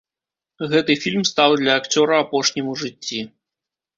[0.71, 3.21] Гэты фільм стаў для акцёра апошнім у жыцці.